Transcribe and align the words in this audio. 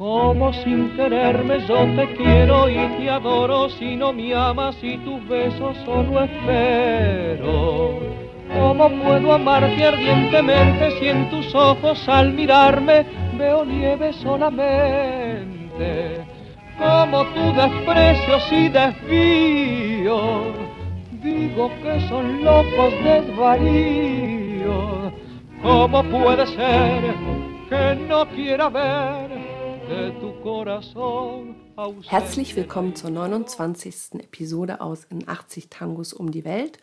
Como 0.00 0.52
sin 0.54 0.96
quererme 0.96 1.60
yo 1.68 1.84
te 1.94 2.16
quiero 2.16 2.70
y 2.70 2.78
te 2.96 3.10
adoro 3.10 3.68
si 3.68 3.96
no 3.96 4.14
me 4.14 4.34
amas 4.34 4.74
y 4.82 4.96
tus 4.96 5.28
besos 5.28 5.76
solo 5.84 6.24
espero. 6.24 8.00
¿Cómo 8.50 8.88
puedo 8.88 9.34
amarte 9.34 9.84
ardientemente 9.84 10.98
si 10.98 11.08
en 11.08 11.28
tus 11.28 11.54
ojos 11.54 12.08
al 12.08 12.32
mirarme 12.32 13.04
veo 13.36 13.62
nieve 13.66 14.14
solamente? 14.14 16.24
Como 16.78 17.22
tu 17.34 17.52
desprecio 17.52 18.40
si 18.48 18.70
desvío, 18.70 20.44
digo 21.22 21.70
que 21.82 22.00
son 22.08 22.42
locos 22.42 22.94
desvaríos. 23.04 25.12
¿Cómo 25.62 26.02
puede 26.04 26.46
ser 26.46 27.02
que 27.68 27.96
no 28.08 28.26
quiera 28.30 28.70
ver? 28.70 29.29
Herzlich 32.06 32.54
willkommen 32.54 32.94
zur 32.94 33.10
29. 33.10 34.20
Episode 34.20 34.80
aus 34.80 35.04
In 35.06 35.28
80 35.28 35.68
Tangos 35.68 36.12
um 36.12 36.30
die 36.30 36.44
Welt. 36.44 36.78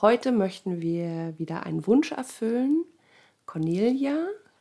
Heute 0.00 0.32
möchten 0.32 0.80
wir 0.80 1.34
wieder 1.36 1.64
einen 1.64 1.86
Wunsch 1.86 2.12
erfüllen. 2.12 2.86
Cornelia 3.44 4.16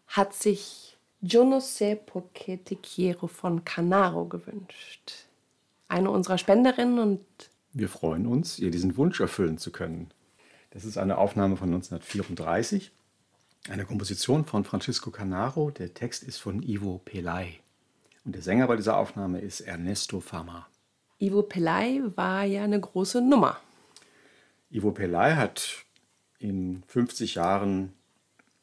hat 0.08 0.34
sich 0.34 0.98
Yo 1.22 1.46
no 1.46 1.60
sé 1.60 1.96
por 1.96 2.34
te 2.34 2.76
quiero 2.76 3.28
von 3.28 3.64
Canaro 3.64 4.26
gewünscht. 4.26 5.14
Eine 5.88 6.12
unserer 6.12 6.38
Spenderinnen 6.38 7.00
und 7.00 7.26
wir 7.72 7.88
freuen 7.88 8.28
uns, 8.28 8.60
ihr 8.60 8.72
diesen 8.72 8.98
Wunsch 8.98 9.22
erfüllen 9.22 9.58
zu 9.58 9.72
können. 9.72 10.12
Das 10.72 10.84
ist 10.84 10.98
eine 10.98 11.18
Aufnahme 11.18 11.56
von 11.56 11.70
1934, 11.70 12.92
eine 13.70 13.86
Komposition 13.86 14.44
von 14.44 14.66
Francisco 14.66 15.12
Canaro. 15.12 15.72
Der 15.72 15.94
Text 15.94 16.24
ist 16.24 16.40
von 16.40 16.62
Ivo 16.62 17.00
Pelay. 17.06 17.62
Und 18.26 18.34
der 18.34 18.42
Sänger 18.42 18.68
bei 18.68 18.76
dieser 18.76 18.98
Aufnahme 18.98 19.40
ist 19.40 19.62
Ernesto 19.62 20.20
Fama. 20.20 20.68
Ivo 21.20 21.44
Pelay 21.44 22.02
war 22.16 22.44
ja 22.44 22.64
eine 22.64 22.80
große 22.80 23.22
Nummer. 23.22 23.60
Ivo 24.72 24.92
Pelay 24.92 25.36
hat 25.36 25.86
in 26.40 26.84
50 26.88 27.36
Jahren 27.36 27.94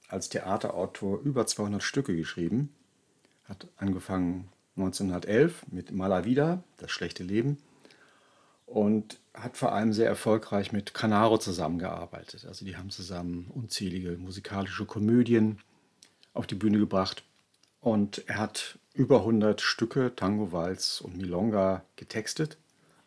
als 0.09 0.29
Theaterautor 0.29 1.21
über 1.21 1.47
200 1.47 1.83
Stücke 1.83 2.15
geschrieben. 2.17 2.75
Hat 3.45 3.69
angefangen 3.77 4.49
1911 4.77 5.67
mit 5.71 5.93
Malavida, 5.93 6.63
Das 6.77 6.91
schlechte 6.91 7.23
Leben. 7.23 7.59
Und 8.67 9.21
hat 9.33 9.57
vor 9.57 9.73
allem 9.73 9.93
sehr 9.93 10.09
erfolgreich 10.09 10.73
mit 10.73 10.93
Canaro 10.93 11.39
zusammengearbeitet. 11.39 12.47
Also 12.47 12.65
die 12.65 12.77
haben 12.77 12.91
zusammen 12.91 13.51
unzählige 13.55 14.17
musikalische 14.19 14.87
Komödien 14.87 15.59
auf 16.35 16.47
die 16.47 16.55
Bühne 16.55 16.79
gebracht. 16.79 17.23
Und 17.83 18.23
er 18.29 18.39
hat 18.39 18.79
über 18.95 19.19
100 19.19 19.61
Stücke 19.61 20.15
Tango, 20.15 20.53
Walz 20.53 21.01
und 21.01 21.17
Milonga 21.17 21.85
getextet. 21.97 22.57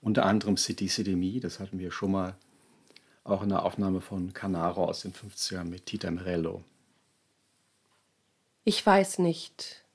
Unter 0.02 0.26
anderem 0.26 0.58
City 0.58 0.90
City 0.90 1.16
Me, 1.16 1.40
das 1.40 1.60
hatten 1.60 1.80
wir 1.80 1.92
schon 1.92 2.12
mal 2.12 2.36
auch 3.24 3.42
in 3.42 3.50
der 3.50 3.64
Aufnahme 3.64 4.02
von 4.02 4.34
Canaro 4.34 4.84
aus 4.84 5.02
den 5.02 5.14
50ern 5.14 5.64
mit 5.64 5.86
Tita 5.86 6.12
Merello. 6.12 6.64
Ich 8.66 8.86
weiß 8.86 9.20
nicht. 9.20 9.86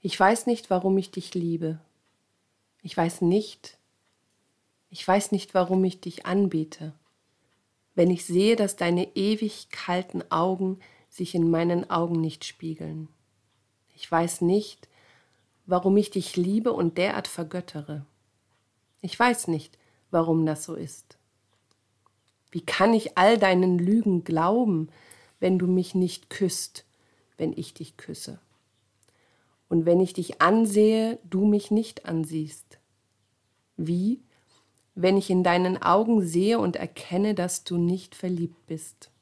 Ich 0.00 0.18
weiß 0.18 0.46
nicht, 0.46 0.70
warum 0.70 0.96
ich 0.96 1.10
dich 1.10 1.34
liebe. 1.34 1.80
Ich 2.82 2.96
weiß 2.96 3.22
nicht. 3.22 3.78
Ich 4.90 5.06
weiß 5.06 5.32
nicht, 5.32 5.54
warum 5.54 5.84
ich 5.84 6.00
dich 6.00 6.24
anbete. 6.24 6.94
Wenn 7.96 8.12
ich 8.12 8.24
sehe, 8.24 8.54
dass 8.54 8.76
deine 8.76 9.16
ewig 9.16 9.70
kalten 9.70 10.22
Augen 10.30 10.78
sich 11.08 11.34
in 11.34 11.50
meinen 11.50 11.90
Augen 11.90 12.20
nicht 12.20 12.44
spiegeln. 12.44 13.08
Ich 14.02 14.10
weiß 14.10 14.40
nicht, 14.40 14.88
warum 15.64 15.96
ich 15.96 16.10
dich 16.10 16.36
liebe 16.36 16.72
und 16.72 16.98
derart 16.98 17.28
vergöttere. 17.28 18.04
Ich 19.00 19.16
weiß 19.16 19.46
nicht, 19.46 19.78
warum 20.10 20.44
das 20.44 20.64
so 20.64 20.74
ist. 20.74 21.16
Wie 22.50 22.62
kann 22.62 22.94
ich 22.94 23.16
all 23.16 23.38
deinen 23.38 23.78
Lügen 23.78 24.24
glauben, 24.24 24.88
wenn 25.38 25.56
du 25.56 25.68
mich 25.68 25.94
nicht 25.94 26.30
küsst, 26.30 26.84
wenn 27.36 27.52
ich 27.52 27.74
dich 27.74 27.96
küsse? 27.96 28.40
Und 29.68 29.86
wenn 29.86 30.00
ich 30.00 30.14
dich 30.14 30.42
ansehe, 30.42 31.20
du 31.22 31.44
mich 31.46 31.70
nicht 31.70 32.04
ansiehst? 32.04 32.80
Wie, 33.76 34.20
wenn 34.96 35.16
ich 35.16 35.30
in 35.30 35.44
deinen 35.44 35.80
Augen 35.80 36.26
sehe 36.26 36.58
und 36.58 36.74
erkenne, 36.74 37.36
dass 37.36 37.62
du 37.62 37.76
nicht 37.78 38.16
verliebt 38.16 38.66
bist? 38.66 39.12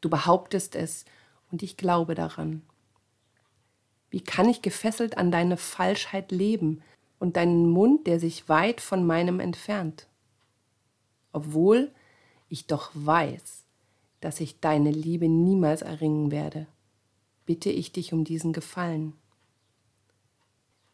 Du 0.00 0.08
behauptest 0.08 0.76
es 0.76 1.04
und 1.50 1.62
ich 1.62 1.76
glaube 1.76 2.14
daran. 2.14 2.62
Wie 4.12 4.20
kann 4.20 4.46
ich 4.46 4.60
gefesselt 4.60 5.16
an 5.16 5.32
deine 5.32 5.56
Falschheit 5.56 6.32
leben 6.32 6.82
und 7.18 7.38
deinen 7.38 7.70
Mund, 7.70 8.06
der 8.06 8.20
sich 8.20 8.46
weit 8.46 8.82
von 8.82 9.06
meinem 9.06 9.40
entfernt? 9.40 10.06
Obwohl 11.32 11.90
ich 12.50 12.66
doch 12.66 12.90
weiß, 12.92 13.64
dass 14.20 14.40
ich 14.40 14.60
deine 14.60 14.90
Liebe 14.90 15.30
niemals 15.30 15.80
erringen 15.80 16.30
werde, 16.30 16.66
bitte 17.46 17.70
ich 17.70 17.90
dich 17.90 18.12
um 18.12 18.24
diesen 18.24 18.52
Gefallen. 18.52 19.14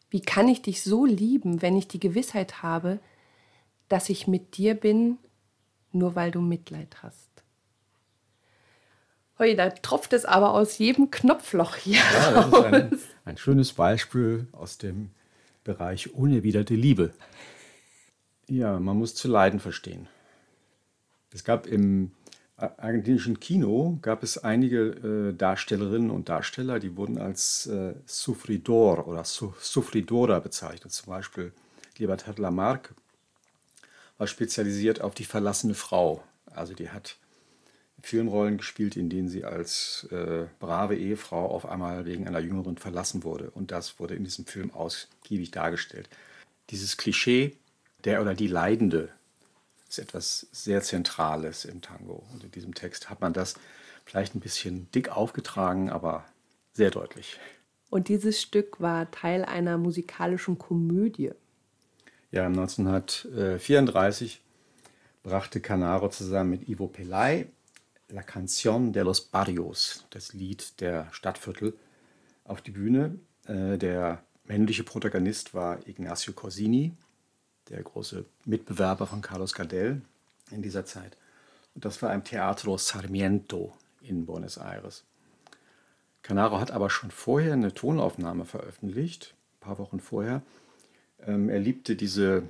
Wie 0.09 0.21
kann 0.21 0.47
ich 0.47 0.61
dich 0.61 0.81
so 0.81 1.05
lieben, 1.05 1.61
wenn 1.61 1.75
ich 1.75 1.89
die 1.89 1.99
Gewissheit 1.99 2.63
habe, 2.63 3.01
dass 3.89 4.07
ich 4.07 4.27
mit 4.27 4.55
dir 4.55 4.75
bin, 4.75 5.17
nur 5.91 6.15
weil 6.15 6.31
du 6.31 6.39
Mitleid 6.39 7.03
hast? 7.03 7.28
Hui, 9.39 9.55
da 9.55 9.69
tropft 9.69 10.11
es 10.11 10.25
aber 10.25 10.53
aus 10.53 10.77
jedem 10.77 11.11
Knopfloch 11.11 11.77
hier. 11.77 12.01
Ja, 12.13 12.31
das 12.31 12.47
ist 12.47 12.65
ein, 12.65 12.99
ein 13.25 13.37
schönes 13.37 13.73
Beispiel 13.73 14.47
aus 14.51 14.77
dem 14.77 15.11
Bereich 15.63 16.13
unerwiderte 16.13 16.75
Liebe. 16.75 17.13
Ja, 18.47 18.79
man 18.79 18.97
muss 18.97 19.15
zu 19.15 19.29
leiden 19.29 19.59
verstehen. 19.59 20.07
Es 21.31 21.43
gab 21.43 21.67
im 21.67 22.11
argentinischen 22.57 23.39
Kino 23.39 23.97
gab 24.01 24.23
es 24.23 24.37
einige 24.37 25.29
äh, 25.29 25.33
Darstellerinnen 25.33 26.09
und 26.09 26.27
Darsteller, 26.27 26.79
die 26.79 26.97
wurden 26.97 27.17
als 27.17 27.67
äh, 27.67 27.93
Sufridor 28.05 29.07
oder 29.07 29.23
Su 29.23 29.53
Sufridora 29.59 30.39
bezeichnet. 30.39 30.91
Zum 30.91 31.13
Beispiel 31.13 31.53
Libertad 31.97 32.39
Lamarck 32.39 32.93
war 34.17 34.27
spezialisiert 34.27 34.99
auf 34.99 35.13
die 35.13 35.23
verlassene 35.23 35.73
Frau. 35.73 36.23
Also 36.47 36.73
die 36.73 36.89
hat 36.89 37.15
Filmrollen 38.01 38.57
gespielt, 38.57 38.95
in 38.95 39.09
denen 39.09 39.29
sie 39.29 39.43
als 39.43 40.07
äh, 40.11 40.45
brave 40.59 40.95
Ehefrau 40.95 41.49
auf 41.49 41.65
einmal 41.65 42.05
wegen 42.05 42.27
einer 42.27 42.39
Jüngeren 42.39 42.77
verlassen 42.77 43.23
wurde. 43.23 43.51
Und 43.51 43.71
das 43.71 43.99
wurde 43.99 44.15
in 44.15 44.23
diesem 44.23 44.45
Film 44.45 44.71
ausgiebig 44.71 45.51
dargestellt. 45.51 46.09
Dieses 46.69 46.97
Klischee, 46.97 47.55
der 48.05 48.21
oder 48.21 48.33
die 48.33 48.47
Leidende, 48.47 49.09
ist 49.87 49.99
etwas 49.99 50.47
sehr 50.51 50.81
Zentrales 50.81 51.65
im 51.65 51.81
Tango. 51.81 52.23
Und 52.31 52.43
in 52.43 52.51
diesem 52.51 52.75
Text 52.75 53.09
hat 53.09 53.21
man 53.21 53.33
das 53.33 53.55
vielleicht 54.05 54.35
ein 54.35 54.39
bisschen 54.39 54.89
dick 54.91 55.09
aufgetragen, 55.09 55.89
aber 55.89 56.25
sehr 56.73 56.91
deutlich. 56.91 57.39
Und 57.89 58.07
dieses 58.07 58.41
Stück 58.41 58.79
war 58.79 59.09
Teil 59.09 59.43
einer 59.43 59.77
musikalischen 59.77 60.59
Komödie. 60.59 61.31
Ja, 62.31 62.45
1934 62.45 64.41
brachte 65.23 65.59
Canaro 65.59 66.09
zusammen 66.09 66.51
mit 66.51 66.69
Ivo 66.69 66.87
Pelay 66.87 67.47
La 68.11 68.23
Canción 68.23 68.91
de 68.91 69.03
los 69.03 69.21
Barrios, 69.21 70.05
das 70.09 70.33
Lied 70.33 70.79
der 70.79 71.07
Stadtviertel, 71.11 71.73
auf 72.43 72.61
die 72.61 72.71
Bühne. 72.71 73.19
Äh, 73.45 73.77
der 73.77 74.23
männliche 74.45 74.83
Protagonist 74.83 75.53
war 75.53 75.87
Ignacio 75.87 76.33
Corsini, 76.33 76.93
der 77.69 77.83
große 77.83 78.25
Mitbewerber 78.45 79.05
von 79.05 79.21
Carlos 79.21 79.53
Gardel 79.53 80.01
in 80.49 80.63
dieser 80.63 80.85
Zeit. 80.85 81.17
Und 81.75 81.85
das 81.85 82.01
war 82.01 82.13
im 82.13 82.23
Teatro 82.23 82.77
Sarmiento 82.77 83.73
in 84.01 84.25
Buenos 84.25 84.57
Aires. 84.57 85.03
Canaro 86.23 86.59
hat 86.59 86.71
aber 86.71 86.89
schon 86.89 87.11
vorher 87.11 87.53
eine 87.53 87.73
Tonaufnahme 87.73 88.45
veröffentlicht, 88.45 89.35
ein 89.53 89.59
paar 89.59 89.77
Wochen 89.77 89.99
vorher. 89.99 90.41
Ähm, 91.25 91.49
er 91.49 91.59
liebte 91.59 91.95
diese 91.95 92.43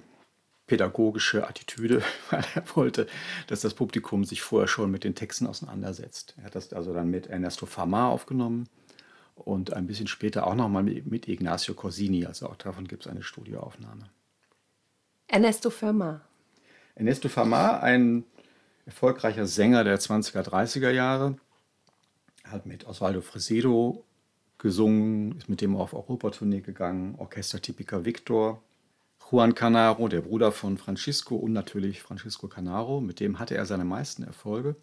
pädagogische 0.70 1.48
Attitüde, 1.48 2.02
weil 2.30 2.46
er 2.56 2.64
wollte, 2.76 3.08
dass 3.48 3.62
das 3.62 3.74
Publikum 3.74 4.24
sich 4.24 4.42
vorher 4.42 4.70
schon 4.70 4.90
mit 4.90 5.04
den 5.04 5.16
Texten 5.16 5.48
auseinandersetzt. 5.48 6.36
Er 6.38 6.46
hat 6.46 6.56
das 6.56 6.72
also 6.72 6.94
dann 6.94 7.10
mit 7.10 7.28
Ernesto 7.28 7.66
Fama 7.66 8.08
aufgenommen 8.08 8.70
und 9.36 9.74
ein 9.74 9.88
bisschen 9.88 10.08
später 10.08 10.48
auch 10.48 10.56
nochmal 10.56 10.84
mit 10.84 11.28
Ignacio 11.28 11.74
Corsini, 11.74 12.26
also 12.26 12.48
auch 12.48 12.56
davon 12.56 12.88
gibt 12.88 13.06
es 13.06 13.12
eine 13.12 13.24
Studioaufnahme. 13.24 14.10
Ernesto 15.28 15.70
Fama. 15.70 16.22
Ernesto 16.96 17.30
Fama, 17.30 17.80
ein 17.80 18.24
erfolgreicher 18.86 19.46
Sänger 19.46 19.84
der 19.84 20.00
20er, 20.00 20.42
30er 20.42 20.90
Jahre, 20.90 21.38
hat 22.44 22.66
mit 22.66 22.86
Osvaldo 22.88 23.22
Fresedo 23.22 24.04
gesungen, 24.58 25.38
ist 25.38 25.50
mit 25.50 25.62
dem 25.62 25.76
auf 25.76 25.94
Europatournee 25.94 26.62
gegangen, 26.62 27.16
Orchester 27.18 27.62
Typica 27.62 28.04
Victor, 28.06 28.62
Juan 29.32 29.54
Canaro, 29.54 30.08
der 30.08 30.22
Bruder 30.22 30.52
von 30.52 30.80
Francisco 30.80 31.36
und 31.36 31.54
natürlich 31.54 32.02
Francisco 32.02 32.48
Canaro. 32.48 33.00
Mit 33.00 33.20
dem 33.20 33.38
hatte 33.38 33.56
er 33.56 33.68
seine 33.68 33.86
meisten 33.86 34.24
Erfolge. 34.24 34.76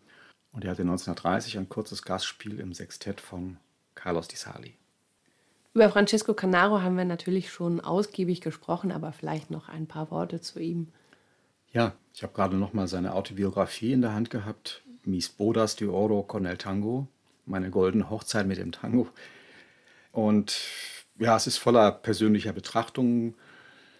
Und 0.52 0.64
er 0.64 0.70
hatte 0.70 0.82
1930 0.82 1.58
ein 1.58 1.68
kurzes 1.68 2.02
Gastspiel 2.02 2.60
im 2.60 2.72
Sextett 2.72 3.20
von 3.20 3.56
Carlos 3.96 4.28
Di 4.28 4.36
Sali. 4.36 4.74
Über 5.74 5.90
Francesco 5.90 6.32
Canaro 6.32 6.80
haben 6.80 6.96
wir 6.96 7.04
natürlich 7.04 7.50
schon 7.50 7.80
ausgiebig 7.80 8.40
gesprochen, 8.40 8.92
aber 8.92 9.12
vielleicht 9.12 9.50
noch 9.50 9.68
ein 9.68 9.88
paar 9.88 10.12
Worte 10.12 10.40
zu 10.40 10.60
ihm. 10.60 10.92
Ja, 11.72 11.94
ich 12.14 12.22
habe 12.22 12.32
gerade 12.32 12.56
noch 12.56 12.72
mal 12.72 12.86
seine 12.86 13.14
Autobiografie 13.14 13.92
in 13.92 14.00
der 14.00 14.14
Hand 14.14 14.30
gehabt. 14.30 14.82
Mis 15.04 15.28
Bodas 15.28 15.74
de 15.74 15.88
Oro 15.88 16.22
con 16.22 16.46
el 16.46 16.56
Tango, 16.56 17.08
meine 17.46 17.70
goldene 17.70 18.10
Hochzeit 18.10 18.46
mit 18.46 18.58
dem 18.58 18.70
Tango. 18.70 19.08
Und 20.12 20.56
ja, 21.18 21.36
es 21.36 21.48
ist 21.48 21.58
voller 21.58 21.90
persönlicher 21.90 22.52
Betrachtungen. 22.52 23.34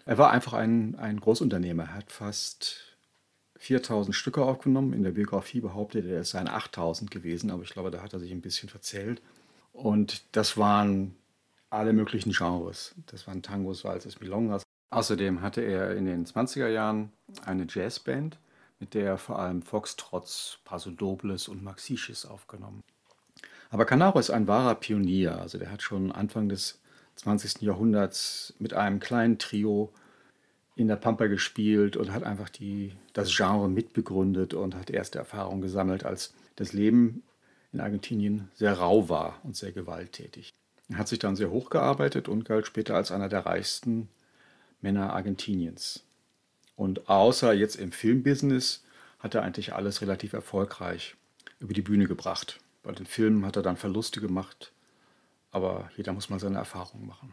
Er 0.06 0.19
war 0.19 0.31
einfach 0.31 0.53
ein, 0.53 0.94
ein 0.94 1.19
Großunternehmer. 1.19 1.82
Er 1.82 1.94
hat 1.94 2.12
fast 2.12 2.97
4000 3.56 4.14
Stücke 4.14 4.44
aufgenommen. 4.44 4.93
In 4.93 5.03
der 5.03 5.11
Biografie 5.11 5.61
behauptet 5.61 6.06
er, 6.06 6.20
es 6.20 6.31
seien 6.31 6.49
8000 6.49 7.11
gewesen, 7.11 7.50
aber 7.50 7.64
ich 7.64 7.70
glaube, 7.70 7.91
da 7.91 8.03
hat 8.03 8.12
er 8.12 8.20
sich 8.20 8.31
ein 8.31 8.41
bisschen 8.41 8.69
verzählt. 8.69 9.20
Und 9.73 10.23
das 10.32 10.56
waren 10.56 11.17
alle 11.70 11.93
möglichen 11.93 12.31
Genres. 12.31 12.94
Das 13.06 13.26
waren 13.26 13.43
Tangos, 13.43 13.85
Walzes, 13.85 14.20
Milongas. 14.20 14.62
Außerdem 14.91 15.43
hatte 15.43 15.61
er 15.62 15.97
in 15.97 16.06
den 16.06 16.25
20er 16.25 16.69
Jahren 16.69 17.11
eine 17.44 17.67
Jazzband, 17.69 18.38
mit 18.79 18.94
der 18.94 19.06
er 19.06 19.19
vor 19.19 19.41
allem 19.41 19.61
Foxtrots, 19.62 20.61
Pasodobles 20.64 21.49
und 21.49 21.64
Maxiches 21.64 22.25
aufgenommen. 22.25 22.85
Aber 23.70 23.85
Canaro 23.85 24.20
ist 24.20 24.31
ein 24.31 24.47
wahrer 24.47 24.76
Pionier. 24.76 25.41
Also 25.41 25.58
der 25.58 25.73
hat 25.73 25.82
schon 25.82 26.12
Anfang 26.12 26.49
des 26.49 26.81
20. 27.16 27.62
Jahrhunderts 27.62 28.54
mit 28.58 28.74
einem 28.74 29.00
kleinen 29.00 29.38
Trio 29.38 29.92
in 30.76 30.88
der 30.88 30.96
Pampa 30.96 31.26
gespielt 31.26 31.96
und 31.96 32.12
hat 32.12 32.22
einfach 32.22 32.50
die, 32.50 32.92
das 33.14 33.34
Genre 33.34 33.68
mitbegründet 33.68 34.54
und 34.54 34.74
hat 34.74 34.90
erste 34.90 35.18
Erfahrungen 35.18 35.62
gesammelt, 35.62 36.04
als 36.04 36.34
das 36.56 36.72
Leben 36.72 37.22
in 37.72 37.80
Argentinien 37.80 38.50
sehr 38.54 38.74
rau 38.74 39.08
war 39.08 39.40
und 39.42 39.56
sehr 39.56 39.72
gewalttätig. 39.72 40.52
Er 40.88 40.98
hat 40.98 41.08
sich 41.08 41.18
dann 41.18 41.34
sehr 41.34 41.50
hochgearbeitet 41.50 42.28
und 42.28 42.44
galt 42.44 42.66
später 42.66 42.94
als 42.94 43.10
einer 43.10 43.28
der 43.28 43.46
reichsten 43.46 44.08
Männer 44.80 45.12
Argentiniens. 45.14 46.04
Und 46.76 47.08
außer 47.08 47.52
jetzt 47.54 47.76
im 47.76 47.90
Filmbusiness 47.90 48.84
hat 49.19 49.34
er 49.34 49.42
eigentlich 49.42 49.72
alles 49.72 50.02
relativ 50.02 50.34
erfolgreich 50.34 51.16
über 51.58 51.72
die 51.72 51.82
Bühne 51.82 52.06
gebracht. 52.06 52.60
Bei 52.82 52.92
den 52.92 53.06
Filmen 53.06 53.46
hat 53.46 53.56
er 53.56 53.62
dann 53.62 53.78
Verluste 53.78 54.20
gemacht, 54.20 54.72
aber 55.56 55.91
jeder 55.97 56.12
muss 56.12 56.29
mal 56.29 56.38
seine 56.38 56.58
Erfahrungen 56.58 57.06
machen. 57.06 57.32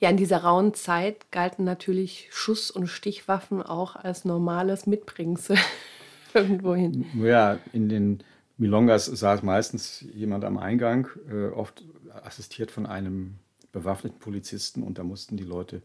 Ja, 0.00 0.10
in 0.10 0.16
dieser 0.18 0.44
rauen 0.44 0.74
Zeit 0.74 1.32
galten 1.32 1.64
natürlich 1.64 2.28
Schuss- 2.30 2.70
und 2.70 2.86
Stichwaffen 2.86 3.62
auch 3.62 3.96
als 3.96 4.24
normales 4.24 4.86
Mitbringsel 4.86 5.56
irgendwohin. 6.34 7.06
Ja, 7.14 7.58
in 7.72 7.88
den 7.88 8.22
Milongas 8.58 9.06
saß 9.06 9.42
meistens 9.42 10.04
jemand 10.14 10.44
am 10.44 10.58
Eingang, 10.58 11.08
äh, 11.30 11.46
oft 11.48 11.84
assistiert 12.22 12.70
von 12.70 12.86
einem 12.86 13.38
bewaffneten 13.72 14.18
Polizisten 14.18 14.82
und 14.82 14.98
da 14.98 15.04
mussten 15.04 15.36
die 15.36 15.44
Leute 15.44 15.82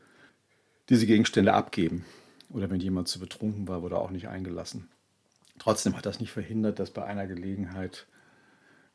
diese 0.89 1.05
Gegenstände 1.05 1.53
abgeben. 1.53 2.05
Oder 2.49 2.69
wenn 2.69 2.81
jemand 2.81 3.07
zu 3.07 3.19
betrunken 3.19 3.67
war, 3.67 3.81
wurde 3.81 3.95
er 3.95 4.01
auch 4.01 4.11
nicht 4.11 4.27
eingelassen. 4.27 4.89
Trotzdem 5.59 5.95
hat 5.95 6.05
das 6.05 6.19
nicht 6.19 6.31
verhindert, 6.31 6.77
dass 6.77 6.91
bei 6.91 7.05
einer 7.05 7.25
Gelegenheit 7.25 8.05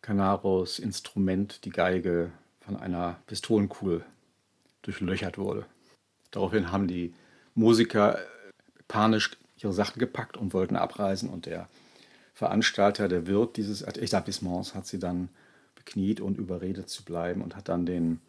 Canaros 0.02 0.78
Instrument, 0.78 1.64
die 1.64 1.70
Geige, 1.70 2.30
von 2.68 2.76
einer 2.76 3.16
Pistolenkugel 3.26 4.04
durchlöchert 4.82 5.38
wurde. 5.38 5.64
Daraufhin 6.30 6.70
haben 6.70 6.86
die 6.86 7.14
Musiker 7.54 8.18
panisch 8.88 9.38
ihre 9.56 9.72
Sachen 9.72 9.98
gepackt 9.98 10.36
und 10.36 10.52
wollten 10.52 10.76
abreisen 10.76 11.30
und 11.30 11.46
der 11.46 11.66
Veranstalter, 12.34 13.08
der 13.08 13.26
Wirt 13.26 13.56
dieses 13.56 13.80
Etablissements, 13.80 14.74
hat 14.74 14.86
sie 14.86 14.98
dann 14.98 15.30
bekniet 15.76 16.20
und 16.20 16.36
überredet 16.36 16.90
zu 16.90 17.04
bleiben 17.04 17.40
und 17.40 17.56
hat 17.56 17.70
dann 17.70 17.86
den 17.86 18.20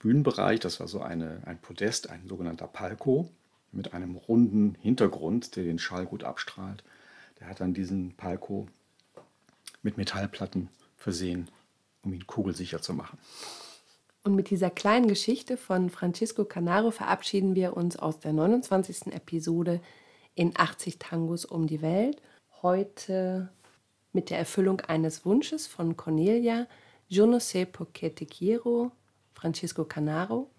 Bühnenbereich, 0.00 0.60
das 0.60 0.78
war 0.78 0.86
so 0.86 1.00
eine, 1.00 1.40
ein 1.46 1.56
Podest, 1.56 2.10
ein 2.10 2.28
sogenannter 2.28 2.66
Palco 2.66 3.30
mit 3.72 3.94
einem 3.94 4.16
runden 4.16 4.76
Hintergrund, 4.82 5.56
der 5.56 5.64
den 5.64 5.78
Schall 5.78 6.04
gut 6.04 6.24
abstrahlt. 6.24 6.84
Der 7.40 7.48
hat 7.48 7.60
dann 7.60 7.72
diesen 7.72 8.12
Palco 8.18 8.68
mit 9.82 9.96
Metallplatten 9.96 10.68
versehen, 10.98 11.48
um 12.02 12.12
ihn 12.12 12.26
kugelsicher 12.26 12.82
zu 12.82 12.92
machen. 12.92 13.18
Und 14.24 14.36
mit 14.36 14.50
dieser 14.50 14.70
kleinen 14.70 15.08
Geschichte 15.08 15.56
von 15.56 15.90
Francisco 15.90 16.44
Canaro 16.44 16.92
verabschieden 16.92 17.56
wir 17.56 17.76
uns 17.76 17.96
aus 17.96 18.20
der 18.20 18.32
29. 18.32 19.12
Episode 19.12 19.80
in 20.34 20.52
80 20.56 20.98
Tangos 20.98 21.44
um 21.44 21.66
die 21.66 21.82
Welt 21.82 22.22
heute 22.62 23.50
mit 24.12 24.30
der 24.30 24.38
Erfüllung 24.38 24.80
eines 24.80 25.24
Wunsches 25.24 25.66
von 25.66 25.96
Cornelia, 25.96 26.66
Je 27.08 27.26
ne 27.26 27.40
sais 27.40 27.66
por 27.66 27.88
qué 27.92 28.08
te 28.14 28.24
quiero, 28.24 28.92
Francisco 29.34 29.84
Canaro. 29.84 30.50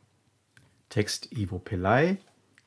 Text 0.89 1.31
Ivo 1.31 1.57
Pelay, 1.57 2.17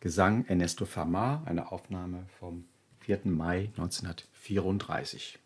Gesang 0.01 0.45
Ernesto 0.47 0.87
Famar, 0.87 1.43
eine 1.47 1.71
Aufnahme 1.71 2.27
vom 2.41 2.65
4. 3.01 3.21
Mai 3.25 3.71
1934. 3.77 5.39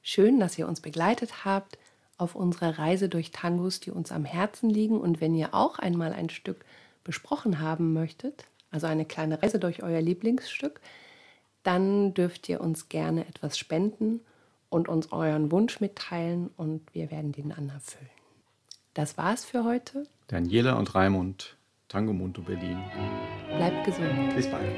Schön, 0.00 0.40
dass 0.40 0.56
ihr 0.58 0.66
uns 0.66 0.80
begleitet 0.80 1.44
habt 1.44 1.76
auf 2.16 2.34
unserer 2.34 2.78
Reise 2.78 3.08
durch 3.08 3.30
Tangos, 3.30 3.80
die 3.80 3.90
uns 3.90 4.12
am 4.12 4.24
Herzen 4.24 4.70
liegen. 4.70 5.00
Und 5.00 5.20
wenn 5.20 5.34
ihr 5.34 5.54
auch 5.54 5.78
einmal 5.78 6.12
ein 6.12 6.30
Stück 6.30 6.64
besprochen 7.02 7.60
haben 7.60 7.92
möchtet, 7.92 8.46
also 8.70 8.86
eine 8.86 9.04
kleine 9.04 9.42
Reise 9.42 9.58
durch 9.58 9.82
euer 9.82 10.00
Lieblingsstück, 10.00 10.80
dann 11.62 12.14
dürft 12.14 12.48
ihr 12.48 12.60
uns 12.60 12.88
gerne 12.88 13.26
etwas 13.26 13.58
spenden 13.58 14.20
und 14.68 14.88
uns 14.88 15.12
euren 15.12 15.50
Wunsch 15.50 15.80
mitteilen 15.80 16.50
und 16.56 16.82
wir 16.92 17.10
werden 17.10 17.32
den 17.32 17.50
dann 17.50 17.68
erfüllen. 17.68 18.10
Das 18.92 19.16
war's 19.16 19.44
für 19.44 19.64
heute. 19.64 20.06
Daniela 20.28 20.74
und 20.74 20.94
Raimund, 20.94 21.56
Tango 21.88 22.12
Mundo 22.12 22.42
Berlin. 22.42 22.78
Bleibt 23.56 23.84
gesund. 23.84 24.34
Bis 24.34 24.48
bald. 24.50 24.72